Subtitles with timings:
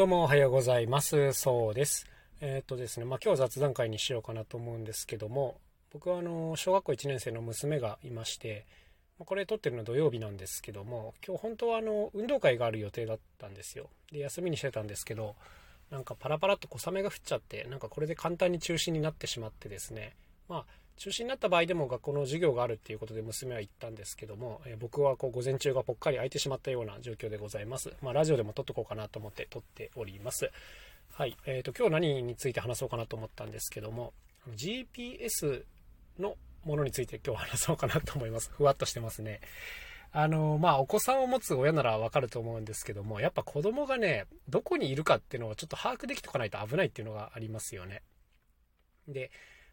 [0.00, 1.34] どうもおはようございます。
[1.34, 2.06] そうです。
[2.40, 5.60] えー、っとですね、まあ今日雑談会にしようかなと思うんですけども、
[5.92, 8.64] 僕はあの、小学校1年生の娘がいまして、
[9.18, 13.90] これ撮ってるの土曜日なんですけども、今日本当はあの、運動会がある予定だったんですよ。
[14.10, 15.36] で、休みにしてたんですけど、
[15.90, 20.16] なんかパラパラっと小雨が降っちゃって、なんかこれで簡単に中止になってしまってですね、
[20.48, 20.66] まあ、
[21.00, 27.94] 中止になった場合でも学校の授業があるっていうことで娘は行ったんですけども、え僕はこう午前中がぽっかり空いてしまったような状況でございます。
[28.02, 30.50] まあ、ラジオでも撮っとこうかなと思って撮っております。
[31.14, 31.38] はい。
[31.46, 34.12] えっ、ー、と、今日何について話そうかなと思ったんですけども、
[34.54, 35.64] GPS
[36.18, 38.50] のものについて今日話そうかなと思います。
[38.54, 39.40] ふわっとしてますね。
[40.12, 48.02] あの、まあ、お子さんを持つ親ならわかると思うんですけども、やっぱ子供がね、どこにいるかっていうのをちょっと把握できておかないと危ないっていうのがありますよね。
[49.08, 49.30] で、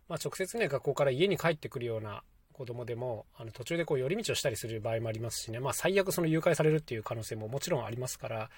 [0.08, 8.50] まあ、直接ね、学校から家に帰ってくるような子供でも、あの途中でこう寄り道をしたりする場合もありますしね、まあ、最悪その誘拐されるっていう可能性ももちろんありますから、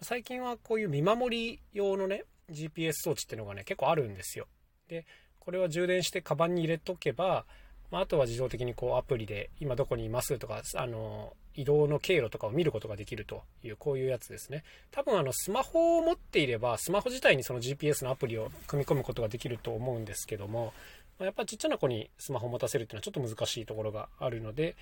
[0.00, 4.46] 最近はこういう見守り用のね、GPS 装置っていうのがね、結構あるんですよ。
[4.88, 5.06] で、
[5.38, 7.46] これは充電してカバンに入れとけば、
[7.92, 10.38] まあ、とは自動的にこうアプリで今どこにいます？
[10.38, 14.64] とか、あの、移動の経路とかを見ることができるという、こういうやつですね。
[14.90, 20.72] 多分あの、スマホを持っていれば、スマホ自体にその GPS のアプリを組み込むことができると思うんですけども、
[21.18, 24.74] まやっぱちっちゃな子にスマホを持たせるっていうのはちょっと難しいところがあるので、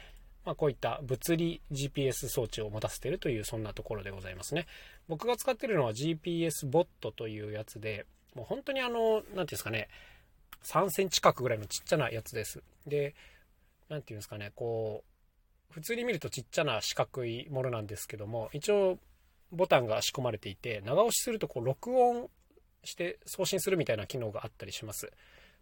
[0.45, 4.67] まあ、こういった物理 GPS 装置を持たせているというそんなところでございますね。
[5.09, 9.89] 僕が使ってるのは GPS ボットというやつで、もう本当にあの、何て言うんですかね、
[10.63, 12.63] 3センチ角ぐらいのちっちゃなやつです。
[12.87, 13.15] で、
[13.89, 15.05] 何て言うんですかね、こ
[15.71, 18.99] う、普通に見るとちっちゃな四角いものなんですけども、一応
[19.53, 22.29] ボタンが仕込まれていて、長押しするとこう録音
[22.85, 25.13] して送信するみたいな機能があったりします。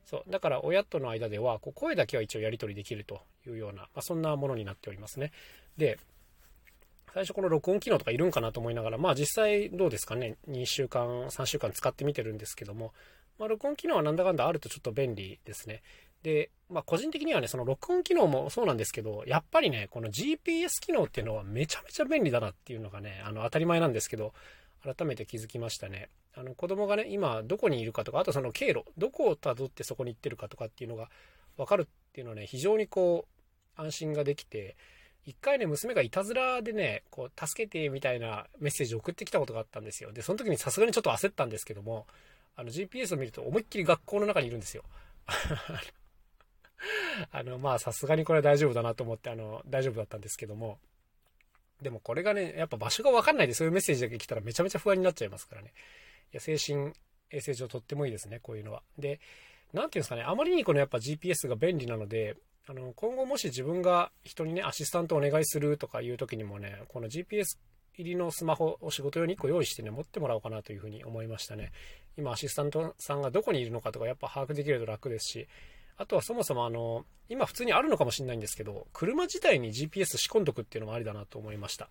[0.05, 0.31] そう。
[0.31, 5.33] だから親との間では、こう声だけは一応やり取りできるというような、まあ、そんなものになっておりますね。
[5.77, 5.99] で、
[7.15, 12.93] 最初この録音機能とかいるんかなと思いながら、まあ実際どうですかね、2週間、3週間使ってみてるんですけども、
[13.39, 15.83] まあ、録音機能はなんだかんだあるとちょっと便利ですね。
[16.23, 24.33] で、まあ個人的にはね、その録音機能もそうなんですけど、やっぱりね、この GPS 機能っていうのはめちゃめちゃ便利だなっていうのがね、あの当たり前なんですけど、
[24.83, 26.09] 改めて気づきましたね。
[26.35, 31.09] あの子供がね、今どこにいるかとか、あとその経路、どこをたどってそこに行ってるかとかっていうのが
[31.57, 33.27] 分かるっていうのはね、非常にこ
[33.77, 34.77] う、安心ができて、
[35.25, 40.11] 一回ね、娘がいたずらでね、こう、助けてみたいなメッセージを送ってきたことがあったんですよ。
[40.11, 42.07] で、その時にさすがにちょっと焦ったんですけども、
[42.59, 44.83] あの GPS を見ると思いっきり学校の中にいるんですよ。
[47.31, 50.81] あの、まあさすがにこれは大丈夫だなと思って、あの、大丈夫だったんですけども、
[51.81, 55.73] でもこれがね、やっぱ場所がわかんないでそういうメッセージだけ来たらめちゃめちゃ不安になっちゃいますからね。
[56.33, 56.93] いや、精神
[57.31, 58.83] 衛生上とってもいいですね、こういうのは。
[58.99, 59.21] で、
[59.73, 62.37] なんていうんですかね、あまりにこのやっぱ GPS が便利なので、
[62.67, 67.57] あの、今後もし自分が人にね、アシスタントお願いするとかいう時にもね、この GPS
[67.99, 71.73] 入りのスマホを仕事用に1個用意してね、持ってもらおうかなというふうに思いましたね。
[72.17, 75.49] 今、アシスタントさんがどこにいるのかとかやっぱ把握できると楽ですし、
[75.97, 81.89] あとはそもそもあの、今普通にあるのかもしれないんですけど、車自体に GPS 仕込んどくっていうのもありだなと思いました。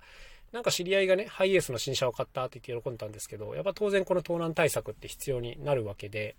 [0.53, 6.38] なんか知り合いがね、ハイエースの新車を買ったって言って喜んだんですけど、やっぱ当然この盗難対策って必要になるわけで、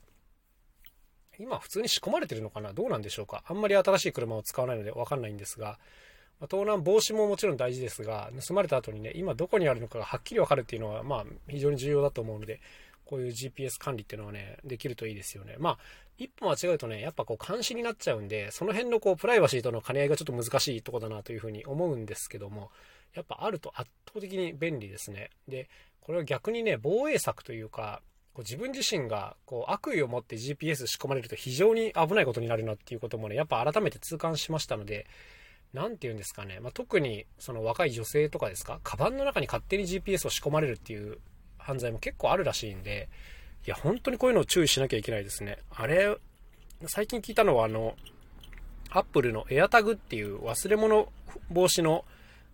[1.38, 2.72] 今普通に仕込まれてるのかな？
[2.72, 3.44] どうなんでしょうか？
[3.46, 5.78] あんまり新しい車を使わないのでわかんないんですが、
[6.46, 12.60] 盗難防止ももちろん大事ですが、盗まれた後にね、今どこにあるのかがはっきりわかるっていうのは、まあ非常に重要だと思うので、
[13.04, 15.56] こういう GPS 管理っていうのはね、できるといいですよね。
[15.58, 15.78] まあ、
[16.18, 22.70] 一歩間違うとね、やっぱこう監視になっちゃうんで、その辺のこうプライバシーとの兼ね合いがちょっと難しいとこだなというふうに思うんですけども、
[23.14, 25.30] やっぱあると圧倒的に便利ですね。
[25.48, 25.70] で、
[26.00, 28.02] これは逆にね、防衛策というか、
[28.34, 35.06] こう自分自身がこう悪意を持って GPS 仕込まれると非常に危ないことになるなっていうこともね、やっぱ改めて痛感しましたので、
[35.72, 41.18] 何て言うんですかね、まあ、特にその若い女性とかですか、カバンの中に勝手に GPS を仕込まれるっていう
[41.58, 43.08] 犯罪も結構あるらしいんで、
[43.66, 45.58] いや、本当にこういうのを注意しなきゃいけないですね。
[45.70, 46.16] あれ、
[46.86, 47.96] 最近聞いたのはあの、
[48.90, 51.12] アップルの AirTag っていう忘れ物
[51.50, 52.04] 防止の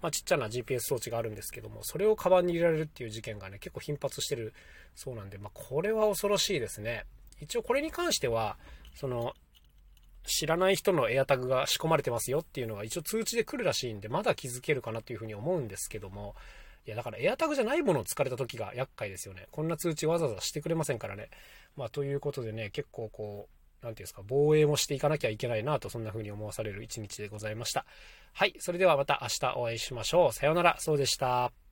[0.04, 4.52] まあ、ちっちゃな GPS 装置があるんですけども、それをカバンに入れられるっていう事件がね、結構頻発してる
[4.94, 7.06] そうなんで、まあ、これは恐ろしいですね。
[7.40, 8.58] 一応これに関しては、
[8.94, 9.32] その、
[10.24, 16.34] 知らない人のエアタグが仕込まれてますよっていうのが一応通知で来るらしいんで、まだ気づけるかなというふうに思うんですけども、
[16.86, 19.48] いや、だからエアタグじゃないものを使われた時が厄介ですよね。
[19.50, 21.30] こんな通知わざわざしてくれませんからね。
[21.76, 27.86] まあ、ということでね、結構こう、何て言うんですか、防衛もしていかなきゃいけないなと、そんな風に思わされる一日でございました。
[28.32, 30.32] はい、それではまた明日お会いしましょう。
[30.32, 31.63] さようなら、そうでした。